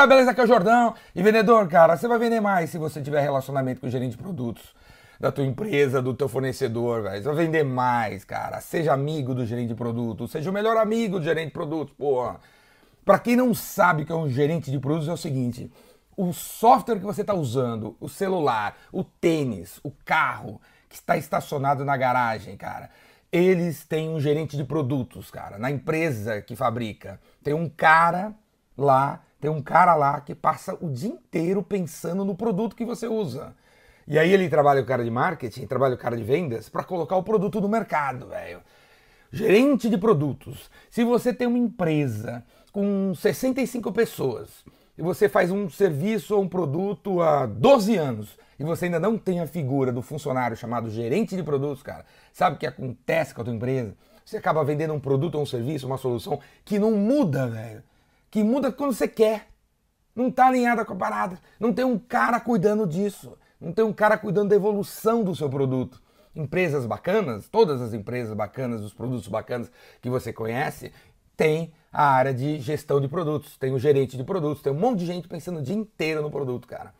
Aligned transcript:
galera, 0.00 0.06
beleza? 0.06 0.30
Aqui 0.30 0.40
é 0.40 0.44
o 0.44 0.46
Jordão. 0.46 0.94
E 1.14 1.22
vendedor, 1.22 1.68
cara, 1.68 1.96
você 1.96 2.08
vai 2.08 2.18
vender 2.18 2.40
mais 2.40 2.70
se 2.70 2.78
você 2.78 3.02
tiver 3.02 3.20
relacionamento 3.20 3.80
com 3.80 3.86
o 3.86 3.90
gerente 3.90 4.12
de 4.12 4.16
produtos 4.16 4.74
da 5.18 5.30
tua 5.30 5.44
empresa, 5.44 6.00
do 6.00 6.14
teu 6.14 6.28
fornecedor, 6.28 7.02
velho. 7.02 7.22
Você 7.22 7.28
vai 7.28 7.44
vender 7.44 7.64
mais, 7.64 8.24
cara. 8.24 8.60
Seja 8.60 8.92
amigo 8.92 9.34
do 9.34 9.44
gerente 9.44 9.68
de 9.68 9.74
produtos, 9.74 10.30
seja 10.30 10.48
o 10.48 10.52
melhor 10.52 10.76
amigo 10.76 11.18
do 11.18 11.24
gerente 11.24 11.48
de 11.48 11.52
produtos, 11.52 11.94
porra. 11.94 12.40
Pra 13.04 13.18
quem 13.18 13.36
não 13.36 13.52
sabe 13.52 14.04
que 14.04 14.12
é 14.12 14.14
um 14.14 14.28
gerente 14.28 14.70
de 14.70 14.78
produtos, 14.78 15.08
é 15.08 15.12
o 15.12 15.16
seguinte: 15.16 15.70
o 16.16 16.32
software 16.32 16.98
que 16.98 17.04
você 17.04 17.20
está 17.20 17.34
usando, 17.34 17.96
o 18.00 18.08
celular, 18.08 18.76
o 18.92 19.04
tênis, 19.04 19.80
o 19.82 19.90
carro 20.04 20.60
que 20.88 20.96
está 20.96 21.16
estacionado 21.16 21.84
na 21.84 21.96
garagem, 21.96 22.56
cara 22.56 22.90
eles 23.32 23.84
têm 23.84 24.08
um 24.10 24.18
gerente 24.18 24.56
de 24.56 24.64
produtos, 24.64 25.30
cara, 25.30 25.56
na 25.56 25.70
empresa 25.70 26.42
que 26.42 26.56
fabrica. 26.56 27.20
Tem 27.44 27.54
um 27.54 27.68
cara 27.68 28.34
lá, 28.76 29.22
tem 29.40 29.50
um 29.50 29.62
cara 29.62 29.94
lá 29.94 30.20
que 30.20 30.34
passa 30.34 30.76
o 30.80 30.90
dia 30.90 31.10
inteiro 31.10 31.62
pensando 31.62 32.24
no 32.24 32.34
produto 32.34 32.76
que 32.76 32.84
você 32.84 33.06
usa. 33.06 33.54
E 34.06 34.18
aí 34.18 34.32
ele 34.32 34.48
trabalha 34.48 34.82
o 34.82 34.84
cara 34.84 35.04
de 35.04 35.10
marketing, 35.10 35.66
trabalha 35.66 35.94
o 35.94 35.98
cara 35.98 36.16
de 36.16 36.24
vendas 36.24 36.68
para 36.68 36.82
colocar 36.82 37.16
o 37.16 37.22
produto 37.22 37.60
no 37.60 37.68
mercado, 37.68 38.26
velho. 38.26 38.60
Gerente 39.32 39.88
de 39.88 39.96
produtos. 39.96 40.68
Se 40.90 41.04
você 41.04 41.32
tem 41.32 41.46
uma 41.46 41.58
empresa 41.58 42.44
com 42.72 43.14
65 43.14 43.92
pessoas 43.92 44.64
e 44.98 45.02
você 45.02 45.28
faz 45.28 45.50
um 45.50 45.70
serviço 45.70 46.34
ou 46.34 46.42
um 46.42 46.48
produto 46.48 47.22
há 47.22 47.46
12 47.46 47.96
anos 47.96 48.36
e 48.58 48.64
você 48.64 48.86
ainda 48.86 48.98
não 48.98 49.16
tem 49.16 49.40
a 49.40 49.46
figura 49.46 49.92
do 49.92 50.02
funcionário 50.02 50.56
chamado 50.56 50.90
gerente 50.90 51.36
de 51.36 51.42
produtos, 51.42 51.82
cara, 51.82 52.04
sabe 52.32 52.56
o 52.56 52.58
que 52.58 52.66
acontece 52.66 53.32
com 53.32 53.40
a 53.40 53.44
tua 53.44 53.54
empresa? 53.54 53.94
Você 54.24 54.36
acaba 54.36 54.64
vendendo 54.64 54.92
um 54.92 55.00
produto 55.00 55.36
ou 55.36 55.42
um 55.42 55.46
serviço, 55.46 55.86
uma 55.86 55.96
solução 55.96 56.40
que 56.64 56.78
não 56.78 56.92
muda, 56.92 57.46
velho. 57.46 57.82
Que 58.30 58.42
muda 58.42 58.70
quando 58.70 58.92
você 58.92 59.08
quer. 59.08 59.48
Não 60.14 60.30
tá 60.30 60.46
alinhada 60.46 60.84
com 60.84 60.92
a 60.92 60.96
parada. 60.96 61.38
Não 61.58 61.72
tem 61.72 61.84
um 61.84 61.98
cara 61.98 62.38
cuidando 62.40 62.86
disso. 62.86 63.36
Não 63.60 63.72
tem 63.72 63.84
um 63.84 63.92
cara 63.92 64.16
cuidando 64.16 64.50
da 64.50 64.56
evolução 64.56 65.22
do 65.22 65.34
seu 65.34 65.48
produto. 65.48 66.00
Empresas 66.34 66.86
bacanas, 66.86 67.48
todas 67.48 67.82
as 67.82 67.92
empresas 67.92 68.34
bacanas, 68.34 68.82
os 68.82 68.94
produtos 68.94 69.26
bacanas 69.28 69.70
que 70.00 70.08
você 70.08 70.32
conhece, 70.32 70.92
tem 71.36 71.72
a 71.92 72.04
área 72.04 72.32
de 72.32 72.60
gestão 72.60 73.00
de 73.00 73.08
produtos, 73.08 73.56
tem 73.56 73.72
o 73.72 73.78
gerente 73.78 74.16
de 74.16 74.22
produtos, 74.22 74.62
tem 74.62 74.72
um 74.72 74.78
monte 74.78 75.00
de 75.00 75.06
gente 75.06 75.26
pensando 75.26 75.58
o 75.58 75.62
dia 75.62 75.74
inteiro 75.74 76.22
no 76.22 76.30
produto, 76.30 76.68
cara. 76.68 76.94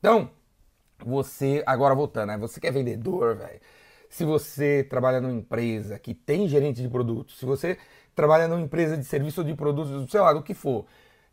Então, 0.00 0.30
você, 0.98 1.62
agora 1.66 1.94
voltando, 1.94 2.28
né? 2.28 2.38
Você 2.38 2.58
que 2.58 2.66
é 2.66 2.70
vendedor, 2.70 3.36
velho. 3.36 3.60
Se 4.12 4.26
você 4.26 4.84
trabalha 4.84 5.22
numa 5.22 5.32
empresa 5.32 5.98
que 5.98 6.12
tem 6.12 6.46
gerente 6.46 6.82
de 6.82 6.88
produtos, 6.90 7.38
se 7.38 7.46
você 7.46 7.78
trabalha 8.14 8.46
numa 8.46 8.60
empresa 8.60 8.94
de 8.94 9.04
serviço 9.04 9.40
ou 9.40 9.46
de 9.46 9.54
produtos, 9.54 10.10
sei 10.10 10.20
lá, 10.20 10.34
do 10.34 10.42
que 10.42 10.52
for, 10.52 10.84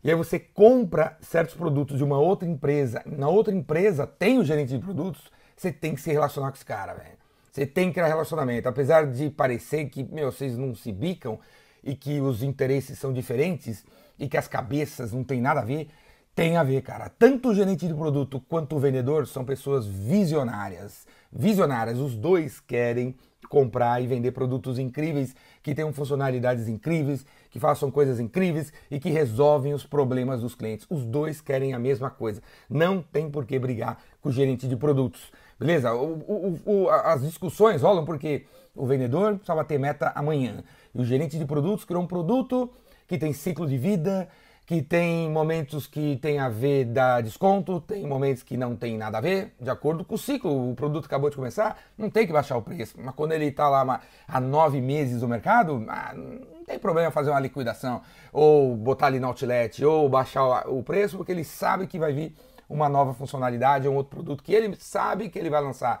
e 0.02 0.08
aí 0.08 0.16
você 0.16 0.38
compra 0.38 1.14
certos 1.20 1.54
produtos 1.54 1.98
de 1.98 2.04
uma 2.04 2.18
outra 2.18 2.48
empresa, 2.48 3.02
na 3.04 3.28
outra 3.28 3.54
empresa 3.54 4.06
tem 4.06 4.38
o 4.38 4.44
gerente 4.46 4.70
de 4.70 4.78
produtos, 4.78 5.30
você 5.54 5.70
tem 5.70 5.94
que 5.94 6.00
se 6.00 6.10
relacionar 6.10 6.48
com 6.48 6.56
esse 6.56 6.64
cara, 6.64 6.94
velho. 6.94 7.18
Você 7.52 7.66
tem 7.66 7.88
que 7.88 7.94
criar 7.96 8.06
relacionamento. 8.06 8.66
Apesar 8.66 9.06
de 9.06 9.28
parecer 9.28 9.90
que, 9.90 10.02
meu, 10.02 10.32
vocês 10.32 10.56
não 10.56 10.74
se 10.74 10.90
bicam 10.90 11.38
e 11.84 11.94
que 11.94 12.18
os 12.18 12.42
interesses 12.42 12.98
são 12.98 13.12
diferentes 13.12 13.84
e 14.18 14.26
que 14.26 14.38
as 14.38 14.48
cabeças 14.48 15.12
não 15.12 15.22
tem 15.22 15.38
nada 15.38 15.60
a 15.60 15.64
ver, 15.64 15.86
tem 16.34 16.56
a 16.56 16.62
ver, 16.62 16.82
cara. 16.82 17.08
Tanto 17.08 17.50
o 17.50 17.54
gerente 17.54 17.86
de 17.86 17.94
produto 17.94 18.40
quanto 18.48 18.76
o 18.76 18.78
vendedor 18.78 19.26
são 19.26 19.44
pessoas 19.44 19.86
visionárias. 19.86 21.06
Visionárias, 21.32 21.98
os 21.98 22.14
dois 22.16 22.60
querem 22.60 23.14
comprar 23.48 24.00
e 24.00 24.06
vender 24.06 24.30
produtos 24.30 24.78
incríveis, 24.78 25.34
que 25.62 25.74
tenham 25.74 25.92
funcionalidades 25.92 26.68
incríveis, 26.68 27.26
que 27.50 27.58
façam 27.58 27.90
coisas 27.90 28.20
incríveis 28.20 28.72
e 28.90 29.00
que 29.00 29.10
resolvem 29.10 29.74
os 29.74 29.84
problemas 29.84 30.40
dos 30.40 30.54
clientes. 30.54 30.86
Os 30.88 31.04
dois 31.04 31.40
querem 31.40 31.74
a 31.74 31.78
mesma 31.78 32.10
coisa. 32.10 32.40
Não 32.68 33.02
tem 33.02 33.28
por 33.28 33.44
que 33.44 33.58
brigar 33.58 33.98
com 34.20 34.28
o 34.28 34.32
gerente 34.32 34.68
de 34.68 34.76
produtos. 34.76 35.32
Beleza? 35.58 35.92
O, 35.92 36.12
o, 36.28 36.60
o, 36.64 36.90
as 36.90 37.22
discussões 37.22 37.82
rolam 37.82 38.04
porque 38.04 38.46
o 38.74 38.86
vendedor 38.86 39.34
precisava 39.34 39.64
ter 39.64 39.78
meta 39.78 40.12
amanhã. 40.14 40.62
E 40.94 41.00
o 41.00 41.04
gerente 41.04 41.38
de 41.38 41.44
produtos 41.44 41.84
criou 41.84 42.02
um 42.02 42.06
produto 42.06 42.70
que 43.08 43.18
tem 43.18 43.32
ciclo 43.32 43.66
de 43.66 43.76
vida, 43.76 44.28
que 44.70 44.80
tem 44.80 45.28
momentos 45.28 45.88
que 45.88 46.16
tem 46.22 46.38
a 46.38 46.48
ver 46.48 46.84
da 46.84 47.20
desconto, 47.20 47.80
tem 47.80 48.06
momentos 48.06 48.44
que 48.44 48.56
não 48.56 48.76
tem 48.76 48.96
nada 48.96 49.18
a 49.18 49.20
ver, 49.20 49.52
de 49.60 49.68
acordo 49.68 50.04
com 50.04 50.14
o 50.14 50.18
ciclo. 50.18 50.70
O 50.70 50.76
produto 50.76 51.06
acabou 51.06 51.28
de 51.28 51.34
começar, 51.34 51.76
não 51.98 52.08
tem 52.08 52.24
que 52.24 52.32
baixar 52.32 52.56
o 52.56 52.62
preço. 52.62 52.94
Mas 52.96 53.12
quando 53.16 53.32
ele 53.32 53.46
está 53.46 53.68
lá 53.68 54.00
há 54.28 54.40
nove 54.40 54.80
meses 54.80 55.22
no 55.22 55.26
mercado, 55.26 55.84
ah, 55.88 56.14
não 56.14 56.64
tem 56.64 56.78
problema 56.78 57.10
fazer 57.10 57.30
uma 57.30 57.40
liquidação, 57.40 58.00
ou 58.32 58.76
botar 58.76 59.08
ali 59.08 59.18
no 59.18 59.26
outlet, 59.26 59.84
ou 59.84 60.08
baixar 60.08 60.68
o 60.68 60.84
preço, 60.84 61.16
porque 61.16 61.32
ele 61.32 61.42
sabe 61.42 61.88
que 61.88 61.98
vai 61.98 62.12
vir 62.12 62.36
uma 62.68 62.88
nova 62.88 63.12
funcionalidade, 63.12 63.88
um 63.88 63.96
outro 63.96 64.18
produto 64.18 64.40
que 64.40 64.54
ele 64.54 64.76
sabe 64.78 65.30
que 65.30 65.38
ele 65.40 65.50
vai 65.50 65.60
lançar. 65.60 65.98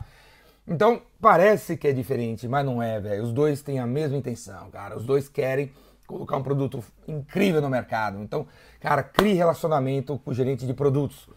Então, 0.64 1.02
parece 1.20 1.76
que 1.76 1.88
é 1.88 1.92
diferente, 1.92 2.46
mas 2.46 2.64
não 2.64 2.80
é, 2.80 3.00
velho. 3.00 3.24
Os 3.24 3.32
dois 3.32 3.62
têm 3.62 3.80
a 3.80 3.86
mesma 3.88 4.16
intenção, 4.16 4.70
cara. 4.70 4.96
Os 4.96 5.04
dois 5.04 5.28
querem 5.28 5.72
colocar 6.10 6.36
um 6.36 6.42
produto 6.42 6.82
incrível 7.06 7.60
no 7.60 7.70
mercado. 7.70 8.22
Então, 8.22 8.46
cara, 8.80 9.02
crie 9.02 9.34
relacionamento 9.34 10.18
com 10.18 10.30
o 10.30 10.34
gerente 10.34 10.66
de 10.66 10.74
produtos. 10.74 11.28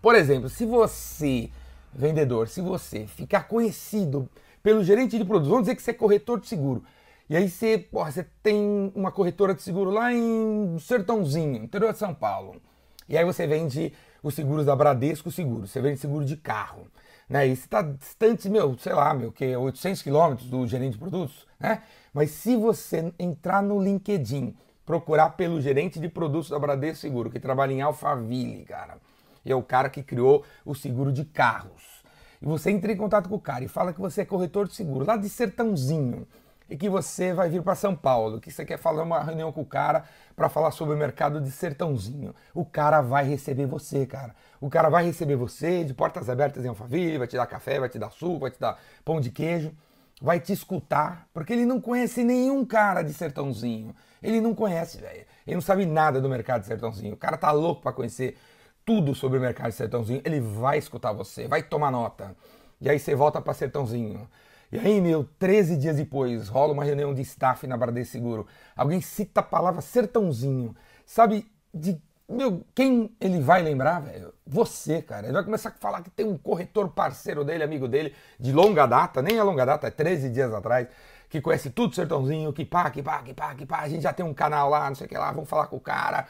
Por 0.00 0.14
exemplo, 0.14 0.48
se 0.48 0.66
você, 0.66 1.50
vendedor, 1.92 2.48
se 2.48 2.60
você 2.60 3.06
ficar 3.06 3.48
conhecido 3.48 4.28
pelo 4.62 4.82
gerente 4.82 5.18
de 5.18 5.24
produtos, 5.24 5.48
vamos 5.48 5.64
dizer 5.64 5.76
que 5.76 5.82
você 5.82 5.90
é 5.90 5.94
corretor 5.94 6.40
de 6.40 6.48
seguro, 6.48 6.82
e 7.28 7.36
aí 7.36 7.48
você, 7.48 7.78
porra, 7.78 8.10
você 8.10 8.26
tem 8.42 8.92
uma 8.94 9.10
corretora 9.10 9.54
de 9.54 9.62
seguro 9.62 9.90
lá 9.90 10.12
em 10.12 10.76
Sertãozinho, 10.78 11.62
interior 11.64 11.92
de 11.92 11.98
São 11.98 12.14
Paulo, 12.14 12.60
e 13.08 13.16
aí 13.16 13.24
você 13.24 13.46
vende 13.46 13.92
os 14.22 14.34
seguros 14.34 14.66
da 14.66 14.74
Bradesco 14.74 15.30
Seguro, 15.30 15.66
você 15.66 15.80
vende 15.80 16.00
seguro 16.00 16.24
de 16.24 16.36
carro, 16.36 16.86
né? 17.28 17.46
E 17.46 17.56
você 17.56 17.64
está 17.64 17.82
distante, 17.82 18.48
meu, 18.48 18.76
sei 18.78 18.92
lá, 18.92 19.12
meu, 19.14 19.30
que 19.32 19.56
800 19.56 20.02
quilômetros 20.02 20.48
do 20.48 20.66
gerente 20.66 20.92
de 20.92 20.98
produtos, 20.98 21.46
né? 21.58 21.82
Mas 22.14 22.30
se 22.30 22.56
você 22.56 23.12
entrar 23.18 23.60
no 23.60 23.82
LinkedIn, 23.82 24.54
procurar 24.86 25.30
pelo 25.30 25.60
gerente 25.60 25.98
de 25.98 26.08
produtos 26.08 26.48
da 26.48 26.58
Bradesco 26.60 27.00
Seguro, 27.00 27.28
que 27.28 27.40
trabalha 27.40 27.72
em 27.72 27.82
Alphaville, 27.82 28.64
cara, 28.64 28.98
e 29.44 29.50
é 29.50 29.56
o 29.56 29.62
cara 29.62 29.90
que 29.90 30.00
criou 30.00 30.44
o 30.64 30.76
seguro 30.76 31.12
de 31.12 31.24
carros. 31.24 32.04
E 32.40 32.46
você 32.46 32.70
entra 32.70 32.92
em 32.92 32.96
contato 32.96 33.28
com 33.28 33.34
o 33.34 33.40
cara 33.40 33.64
e 33.64 33.68
fala 33.68 33.92
que 33.92 34.00
você 34.00 34.20
é 34.20 34.24
corretor 34.24 34.68
de 34.68 34.74
seguro, 34.74 35.04
lá 35.04 35.16
de 35.16 35.28
Sertãozinho, 35.28 36.24
e 36.70 36.76
que 36.76 36.88
você 36.88 37.34
vai 37.34 37.48
vir 37.48 37.62
para 37.62 37.74
São 37.74 37.96
Paulo, 37.96 38.40
que 38.40 38.50
você 38.50 38.64
quer 38.64 38.78
fazer 38.78 39.02
uma 39.02 39.20
reunião 39.20 39.50
com 39.50 39.62
o 39.62 39.66
cara 39.66 40.04
para 40.36 40.48
falar 40.48 40.70
sobre 40.70 40.94
o 40.94 40.96
mercado 40.96 41.40
de 41.40 41.50
Sertãozinho. 41.50 42.32
O 42.54 42.64
cara 42.64 43.00
vai 43.00 43.24
receber 43.24 43.66
você, 43.66 44.06
cara. 44.06 44.34
O 44.60 44.70
cara 44.70 44.88
vai 44.88 45.04
receber 45.04 45.34
você 45.34 45.82
de 45.82 45.92
portas 45.92 46.30
abertas 46.30 46.64
em 46.64 46.68
Alphaville, 46.68 47.18
vai 47.18 47.26
te 47.26 47.36
dar 47.36 47.46
café, 47.46 47.80
vai 47.80 47.88
te 47.88 47.98
dar 47.98 48.10
suco, 48.10 48.38
vai 48.38 48.50
te 48.52 48.60
dar 48.60 48.78
pão 49.04 49.20
de 49.20 49.30
queijo 49.30 49.74
vai 50.20 50.40
te 50.40 50.52
escutar, 50.52 51.28
porque 51.32 51.52
ele 51.52 51.66
não 51.66 51.80
conhece 51.80 52.24
nenhum 52.24 52.64
cara 52.64 53.02
de 53.02 53.12
sertãozinho. 53.12 53.94
Ele 54.22 54.40
não 54.40 54.54
conhece, 54.54 54.98
velho. 54.98 55.26
Ele 55.46 55.54
não 55.54 55.60
sabe 55.60 55.84
nada 55.84 56.20
do 56.20 56.28
mercado 56.28 56.62
de 56.62 56.66
sertãozinho. 56.66 57.14
O 57.14 57.16
cara 57.16 57.36
tá 57.36 57.50
louco 57.52 57.82
para 57.82 57.92
conhecer 57.92 58.36
tudo 58.84 59.14
sobre 59.14 59.38
o 59.38 59.40
mercado 59.40 59.70
de 59.70 59.76
sertãozinho. 59.76 60.22
Ele 60.24 60.40
vai 60.40 60.78
escutar 60.78 61.12
você, 61.12 61.46
vai 61.46 61.62
tomar 61.62 61.90
nota. 61.90 62.34
E 62.80 62.88
aí 62.88 62.98
você 62.98 63.14
volta 63.14 63.40
para 63.40 63.52
sertãozinho. 63.52 64.28
E 64.72 64.78
aí, 64.78 65.00
meu, 65.00 65.24
13 65.38 65.76
dias 65.76 65.96
depois, 65.96 66.48
rola 66.48 66.72
uma 66.72 66.84
reunião 66.84 67.14
de 67.14 67.22
staff 67.22 67.66
na 67.66 67.76
Bradesco 67.76 68.12
Seguro. 68.12 68.46
Alguém 68.74 69.00
cita 69.00 69.40
a 69.40 69.42
palavra 69.42 69.80
sertãozinho. 69.80 70.74
Sabe 71.06 71.46
de 71.72 72.00
meu, 72.28 72.64
quem 72.74 73.14
ele 73.20 73.40
vai 73.40 73.62
lembrar, 73.62 74.00
velho? 74.00 74.32
Você, 74.46 75.02
cara. 75.02 75.26
Ele 75.26 75.34
vai 75.34 75.44
começar 75.44 75.68
a 75.70 75.72
falar 75.72 76.02
que 76.02 76.10
tem 76.10 76.26
um 76.26 76.38
corretor 76.38 76.88
parceiro 76.88 77.44
dele, 77.44 77.62
amigo 77.62 77.86
dele, 77.86 78.14
de 78.38 78.52
longa 78.52 78.86
data, 78.86 79.20
nem 79.20 79.36
é 79.36 79.42
longa 79.42 79.64
data, 79.64 79.86
é 79.86 79.90
13 79.90 80.30
dias 80.30 80.52
atrás, 80.52 80.88
que 81.28 81.40
conhece 81.40 81.70
tudo 81.70 81.94
sertãozinho, 81.94 82.52
que 82.52 82.64
pá, 82.64 82.90
que 82.90 83.02
pá, 83.02 83.22
que 83.22 83.34
pá, 83.34 83.54
que 83.54 83.66
pá. 83.66 83.80
A 83.80 83.88
gente 83.88 84.02
já 84.02 84.12
tem 84.12 84.24
um 84.24 84.34
canal 84.34 84.70
lá, 84.70 84.88
não 84.88 84.94
sei 84.94 85.06
o 85.06 85.08
que 85.08 85.18
lá, 85.18 85.32
vamos 85.32 85.48
falar 85.48 85.66
com 85.66 85.76
o 85.76 85.80
cara. 85.80 86.26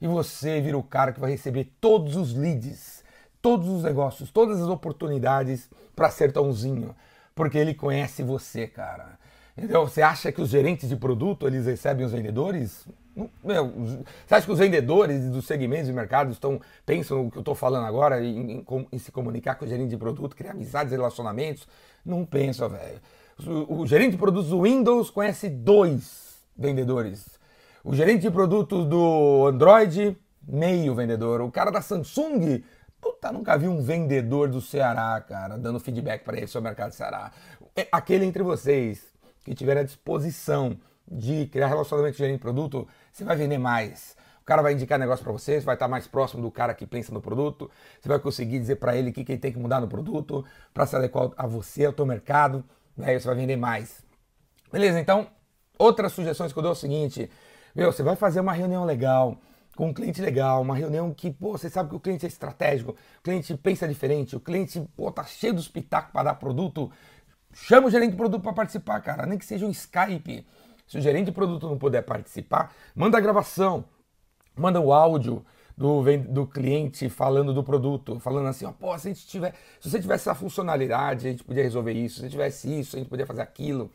E 0.00 0.06
você 0.06 0.60
vira 0.60 0.76
o 0.76 0.82
cara 0.82 1.12
que 1.12 1.20
vai 1.20 1.30
receber 1.30 1.72
todos 1.80 2.16
os 2.16 2.34
leads, 2.34 3.04
todos 3.40 3.68
os 3.68 3.84
negócios, 3.84 4.30
todas 4.30 4.60
as 4.60 4.68
oportunidades 4.68 5.70
para 5.94 6.10
sertãozinho, 6.10 6.94
porque 7.34 7.56
ele 7.56 7.72
conhece 7.72 8.22
você, 8.22 8.66
cara. 8.66 9.18
Entendeu? 9.56 9.86
Você 9.86 10.02
acha 10.02 10.30
que 10.30 10.40
os 10.40 10.50
gerentes 10.50 10.88
de 10.88 10.96
produto 10.96 11.46
eles 11.46 11.64
recebem 11.64 12.04
os 12.04 12.12
vendedores? 12.12 12.86
Meu, 13.42 13.72
você 14.26 14.34
acha 14.34 14.44
que 14.44 14.52
os 14.52 14.58
vendedores 14.58 15.30
dos 15.30 15.46
segmentos 15.46 15.86
de 15.86 15.92
mercado 15.94 16.30
estão, 16.30 16.60
pensam 16.84 17.24
no 17.24 17.30
que 17.30 17.38
eu 17.38 17.40
estou 17.40 17.54
falando 17.54 17.86
agora 17.86 18.22
em, 18.22 18.58
em, 18.58 18.88
em, 18.92 18.98
se 18.98 19.10
comunicar 19.10 19.54
com 19.54 19.64
o 19.64 19.68
gerente 19.68 19.88
de 19.88 19.96
produto, 19.96 20.36
criar 20.36 20.50
amizades 20.50 20.92
relacionamentos? 20.92 21.66
Não 22.04 22.26
pensa, 22.26 22.68
velho. 22.68 23.00
O, 23.46 23.80
o, 23.80 23.86
gerente 23.86 24.12
de 24.12 24.18
produtos 24.18 24.50
do 24.50 24.60
Windows 24.62 25.08
conhece 25.08 25.48
dois 25.48 26.36
vendedores. 26.54 27.38
O 27.82 27.94
gerente 27.94 28.22
de 28.22 28.30
produtos 28.30 28.84
do 28.84 29.46
Android, 29.46 30.18
meio 30.46 30.94
vendedor. 30.94 31.40
O 31.40 31.50
cara 31.50 31.70
da 31.70 31.80
Samsung, 31.80 32.62
puta, 33.00 33.32
nunca 33.32 33.56
vi 33.56 33.68
um 33.68 33.80
vendedor 33.80 34.50
do 34.50 34.60
Ceará, 34.60 35.18
cara, 35.26 35.56
dando 35.56 35.80
feedback 35.80 36.24
para 36.24 36.36
ele 36.36 36.46
sobre 36.46 36.68
o 36.68 36.70
mercado 36.70 36.90
do 36.90 36.94
Ceará. 36.94 37.32
É, 37.74 37.88
aquele 37.90 38.26
entre 38.26 38.42
vocês 38.42 39.15
que 39.46 39.54
tiver 39.54 39.78
a 39.78 39.84
disposição 39.84 40.76
de 41.08 41.46
criar 41.46 41.68
relacionamento 41.68 42.16
gerente 42.16 42.38
de 42.38 42.42
produto, 42.42 42.86
você 43.12 43.22
vai 43.22 43.36
vender 43.36 43.58
mais. 43.58 44.16
cara 44.44 44.60
vai 44.60 44.72
indicar 44.72 44.98
negócio 44.98 45.22
para 45.22 45.32
você, 45.32 45.60
você 45.60 45.64
vai 45.64 45.76
estar 45.76 45.86
mais 45.86 46.08
próximo 46.08 46.42
do 46.42 46.50
cara 46.50 46.74
que 46.74 46.84
pensa 46.84 47.12
no 47.12 47.20
produto, 47.20 47.70
você 48.00 48.08
vai 48.08 48.18
conseguir 48.18 48.58
dizer 48.58 48.76
para 48.76 48.96
ele 48.96 49.10
o 49.10 49.12
que, 49.12 49.24
que 49.24 49.32
ele 49.32 49.40
tem 49.40 49.52
que 49.52 49.58
mudar 49.58 49.80
no 49.80 49.86
produto 49.86 50.44
para 50.74 50.84
se 50.84 50.96
adequar 50.96 51.30
a 51.36 51.46
você, 51.46 51.84
ao 51.84 51.92
teu 51.92 52.04
mercado, 52.04 52.64
aí 52.98 53.18
você 53.18 53.26
vai 53.28 53.36
vender 53.36 53.54
mais. 53.54 54.04
Beleza? 54.72 54.98
Então, 54.98 55.28
outras 55.78 56.12
sugestões 56.12 56.52
que 56.52 56.58
eu 56.58 56.62
dou 56.62 56.70
é 56.70 56.72
o 56.72 56.76
seguinte, 56.76 57.30
meu, 57.72 57.92
você 57.92 58.02
vai 58.02 58.16
fazer 58.16 58.40
uma 58.40 58.52
reunião 58.52 58.84
legal, 58.84 59.38
com 59.76 59.90
um 59.90 59.94
cliente 59.94 60.20
legal, 60.20 60.60
uma 60.62 60.74
reunião 60.74 61.14
que, 61.14 61.30
pô, 61.30 61.52
você 61.52 61.70
sabe 61.70 61.90
que 61.90 61.94
o 61.94 62.00
cliente 62.00 62.26
é 62.26 62.28
estratégico, 62.28 62.96
o 63.20 63.22
cliente 63.22 63.56
pensa 63.56 63.86
diferente, 63.86 64.34
o 64.34 64.40
cliente, 64.40 64.80
pô, 64.96 65.12
tá 65.12 65.22
cheio 65.22 65.54
dos 65.54 65.68
pitacos 65.68 66.10
para 66.10 66.24
dar 66.24 66.34
produto, 66.34 66.90
chama 67.56 67.88
o 67.88 67.90
gerente 67.90 68.10
de 68.10 68.16
produto 68.16 68.42
para 68.42 68.52
participar, 68.52 69.00
cara, 69.00 69.26
nem 69.26 69.38
que 69.38 69.44
seja 69.44 69.66
um 69.66 69.70
Skype. 69.70 70.46
Se 70.86 70.98
o 70.98 71.00
gerente 71.00 71.26
de 71.26 71.32
produto 71.32 71.68
não 71.68 71.78
puder 71.78 72.02
participar, 72.02 72.72
manda 72.94 73.18
a 73.18 73.20
gravação, 73.20 73.84
manda 74.54 74.80
o 74.80 74.92
áudio 74.92 75.44
do, 75.76 76.02
do 76.28 76.46
cliente 76.46 77.08
falando 77.08 77.52
do 77.52 77.64
produto, 77.64 78.20
falando 78.20 78.46
assim, 78.48 78.66
ó, 78.66 78.72
pô, 78.72 78.96
se, 78.98 79.08
a 79.08 79.12
gente 79.12 79.26
tiver, 79.26 79.54
se 79.80 79.90
você 79.90 80.00
tivesse 80.00 80.28
essa 80.28 80.34
funcionalidade, 80.34 81.26
a 81.26 81.30
gente 81.30 81.42
podia 81.42 81.62
resolver 81.62 81.92
isso, 81.92 82.20
se 82.20 82.28
tivesse 82.28 82.80
isso, 82.80 82.96
a 82.96 82.98
gente 82.98 83.08
podia 83.08 83.26
fazer 83.26 83.42
aquilo. 83.42 83.90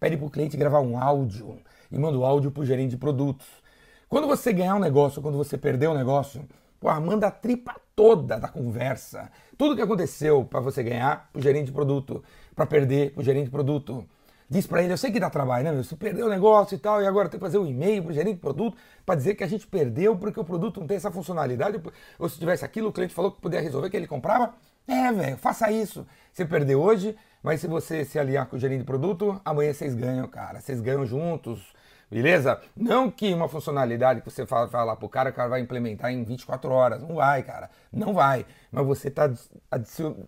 Pede 0.00 0.16
para 0.16 0.26
o 0.26 0.30
cliente 0.30 0.56
gravar 0.56 0.80
um 0.80 0.98
áudio 0.98 1.58
e 1.90 1.98
manda 1.98 2.18
o 2.18 2.24
áudio 2.24 2.50
para 2.50 2.62
o 2.62 2.66
gerente 2.66 2.90
de 2.90 2.96
produtos. 2.96 3.46
Quando 4.08 4.26
você 4.26 4.52
ganhar 4.52 4.74
um 4.74 4.80
negócio, 4.80 5.22
quando 5.22 5.38
você 5.38 5.56
perder 5.56 5.88
um 5.88 5.94
negócio, 5.94 6.46
pô, 6.82 6.92
manda 7.00 7.28
a 7.28 7.30
tripa 7.30 7.76
toda 7.94 8.40
da 8.40 8.48
conversa. 8.48 9.30
Tudo 9.56 9.76
que 9.76 9.82
aconteceu 9.82 10.44
para 10.44 10.58
você 10.58 10.82
ganhar, 10.82 11.30
o 11.32 11.40
gerente 11.40 11.66
de 11.66 11.72
produto, 11.72 12.24
para 12.56 12.66
perder, 12.66 13.12
o 13.16 13.22
gerente 13.22 13.44
de 13.44 13.50
produto. 13.50 14.04
Diz 14.50 14.66
para 14.66 14.82
ele, 14.82 14.92
eu 14.92 14.98
sei 14.98 15.12
que 15.12 15.20
dá 15.20 15.30
trabalho, 15.30 15.64
né, 15.64 15.72
meu? 15.72 15.84
Você 15.84 15.94
perdeu 15.94 16.26
o 16.26 16.28
negócio 16.28 16.74
e 16.74 16.78
tal, 16.78 17.00
e 17.00 17.06
agora 17.06 17.28
tem 17.28 17.38
que 17.38 17.46
fazer 17.46 17.56
um 17.56 17.66
e-mail 17.66 18.02
para 18.02 18.10
o 18.10 18.14
gerente 18.14 18.34
de 18.34 18.40
produto 18.40 18.76
para 19.06 19.14
dizer 19.14 19.34
que 19.36 19.44
a 19.44 19.46
gente 19.46 19.66
perdeu 19.66 20.16
porque 20.16 20.38
o 20.38 20.44
produto 20.44 20.80
não 20.80 20.86
tem 20.86 20.96
essa 20.96 21.10
funcionalidade. 21.10 21.80
Ou 22.18 22.28
se 22.28 22.38
tivesse 22.38 22.64
aquilo, 22.64 22.88
o 22.88 22.92
cliente 22.92 23.14
falou 23.14 23.30
que 23.30 23.40
podia 23.40 23.60
resolver, 23.60 23.88
que 23.88 23.96
ele 23.96 24.08
comprava. 24.08 24.52
É, 24.86 25.12
velho, 25.12 25.36
faça 25.38 25.70
isso. 25.70 26.04
Você 26.32 26.44
perdeu 26.44 26.82
hoje, 26.82 27.16
mas 27.42 27.60
se 27.60 27.68
você 27.68 28.04
se 28.04 28.18
aliar 28.18 28.46
com 28.46 28.56
o 28.56 28.58
gerente 28.58 28.80
de 28.80 28.84
produto, 28.84 29.40
amanhã 29.44 29.72
vocês 29.72 29.94
ganham, 29.94 30.26
cara. 30.26 30.60
Vocês 30.60 30.80
ganham 30.80 31.06
juntos 31.06 31.72
Beleza? 32.12 32.60
Não 32.76 33.10
que 33.10 33.32
uma 33.32 33.48
funcionalidade 33.48 34.20
que 34.20 34.30
você 34.30 34.44
fala, 34.44 34.68
fala 34.68 34.94
pro 34.94 35.08
cara, 35.08 35.30
o 35.30 35.32
cara 35.32 35.48
vai 35.48 35.60
implementar 35.60 36.12
em 36.12 36.22
24 36.22 36.70
horas. 36.70 37.00
Não 37.00 37.14
vai, 37.14 37.42
cara. 37.42 37.70
Não 37.90 38.12
vai. 38.12 38.44
Mas 38.70 38.84
você 38.84 39.08
está 39.08 39.30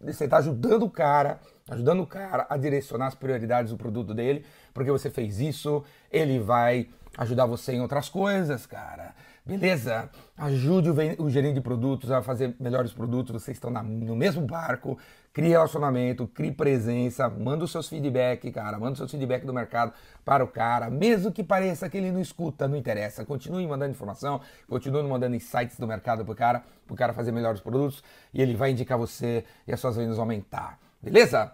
você 0.00 0.26
tá 0.26 0.38
ajudando 0.38 0.84
o 0.84 0.90
cara, 0.90 1.38
ajudando 1.68 2.00
o 2.00 2.06
cara 2.06 2.46
a 2.48 2.56
direcionar 2.56 3.08
as 3.08 3.14
prioridades 3.14 3.70
do 3.70 3.76
produto 3.76 4.14
dele, 4.14 4.46
porque 4.72 4.90
você 4.90 5.10
fez 5.10 5.40
isso, 5.40 5.84
ele 6.10 6.38
vai 6.38 6.88
ajudar 7.18 7.44
você 7.44 7.74
em 7.74 7.82
outras 7.82 8.08
coisas, 8.08 8.64
cara. 8.64 9.03
Beleza? 9.46 10.08
Ajude 10.38 10.88
o, 11.18 11.28
gerente 11.28 11.56
de 11.56 11.60
produtos 11.60 12.10
a 12.10 12.22
fazer 12.22 12.56
melhores 12.58 12.94
produtos, 12.94 13.42
vocês 13.42 13.58
estão 13.58 13.70
na, 13.70 13.82
no 13.82 14.16
mesmo 14.16 14.40
barco, 14.40 14.98
crie 15.34 15.50
relacionamento, 15.50 16.26
crie 16.26 16.50
presença, 16.50 17.28
manda 17.28 17.62
os 17.62 17.70
seus 17.70 17.86
feedback, 17.86 18.50
cara, 18.50 18.78
manda 18.78 18.92
os 18.92 18.98
seus 18.98 19.10
feedback 19.10 19.44
do 19.44 19.52
mercado 19.52 19.92
para 20.24 20.42
o 20.42 20.48
cara, 20.48 20.88
mesmo 20.88 21.30
que 21.30 21.44
pareça 21.44 21.90
que 21.90 21.98
ele 21.98 22.10
não 22.10 22.22
escuta, 22.22 22.66
não 22.66 22.74
interessa, 22.74 23.22
continue 23.22 23.66
mandando 23.66 23.90
informação, 23.90 24.40
continue 24.66 25.02
mandando 25.02 25.36
insights 25.36 25.78
do 25.78 25.86
mercado 25.86 26.24
para 26.24 26.32
o 26.32 26.34
cara, 26.36 26.64
para 26.86 26.94
o 26.94 26.96
cara 26.96 27.12
fazer 27.12 27.30
melhores 27.30 27.60
produtos. 27.60 28.02
E 28.32 28.40
ele 28.40 28.56
vai 28.56 28.70
indicar 28.70 28.96
você 28.96 29.44
e 29.68 29.74
as 29.74 29.78
suas 29.78 29.96
vendas 29.96 30.18
aumentar, 30.18 30.78
beleza? 31.02 31.52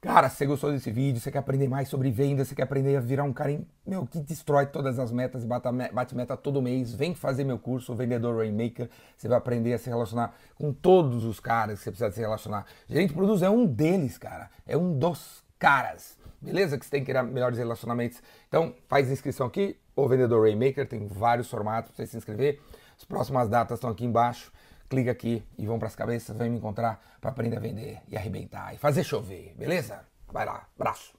Cara, 0.00 0.28
você 0.28 0.46
gostou 0.46 0.70
desse 0.70 0.92
vídeo, 0.92 1.20
você 1.20 1.28
quer 1.28 1.38
aprender 1.38 1.66
mais 1.66 1.88
sobre 1.88 2.08
vendas, 2.12 2.46
você 2.46 2.54
quer 2.54 2.62
aprender 2.62 2.96
a 2.96 3.00
virar 3.00 3.24
um 3.24 3.32
cara 3.32 3.50
em, 3.50 3.66
meu, 3.84 4.06
que 4.06 4.20
destrói 4.20 4.64
todas 4.64 4.96
as 4.96 5.10
metas, 5.10 5.44
bate 5.44 6.14
meta 6.14 6.36
todo 6.36 6.62
mês, 6.62 6.94
vem 6.94 7.16
fazer 7.16 7.42
meu 7.42 7.58
curso, 7.58 7.96
Vendedor 7.96 8.36
Rainmaker. 8.36 8.88
Você 9.16 9.26
vai 9.26 9.36
aprender 9.36 9.74
a 9.74 9.78
se 9.78 9.88
relacionar 9.88 10.36
com 10.54 10.72
todos 10.72 11.24
os 11.24 11.40
caras 11.40 11.78
que 11.80 11.84
você 11.84 11.90
precisa 11.90 12.12
se 12.12 12.20
relacionar. 12.20 12.64
Gerente 12.88 13.08
de 13.08 13.14
produtos 13.14 13.42
é 13.42 13.50
um 13.50 13.66
deles, 13.66 14.16
cara. 14.16 14.48
É 14.64 14.76
um 14.76 14.96
dos 14.96 15.42
caras. 15.58 16.16
Beleza? 16.40 16.78
Que 16.78 16.84
você 16.84 16.92
tem 16.92 17.00
que 17.00 17.06
criar 17.06 17.24
melhores 17.24 17.58
relacionamentos. 17.58 18.22
Então, 18.46 18.72
faz 18.86 19.10
inscrição 19.10 19.48
aqui, 19.48 19.76
o 19.96 20.06
Vendedor 20.06 20.44
Rainmaker, 20.44 20.86
tem 20.86 21.08
vários 21.08 21.50
formatos 21.50 21.90
para 21.90 22.04
você 22.04 22.12
se 22.12 22.16
inscrever. 22.16 22.60
As 22.96 23.04
próximas 23.04 23.48
datas 23.48 23.78
estão 23.78 23.90
aqui 23.90 24.04
embaixo 24.04 24.52
clica 24.88 25.10
aqui 25.10 25.42
e 25.58 25.66
vão 25.66 25.78
para 25.78 25.88
as 25.88 25.96
cabeças, 25.96 26.36
vem 26.36 26.50
me 26.50 26.56
encontrar 26.56 27.00
para 27.20 27.30
aprender 27.30 27.56
a 27.56 27.60
vender 27.60 28.00
e 28.08 28.16
arrebentar 28.16 28.74
e 28.74 28.78
fazer 28.78 29.04
chover, 29.04 29.54
beleza? 29.56 30.00
Vai 30.32 30.46
lá, 30.46 30.66
abraço. 30.78 31.17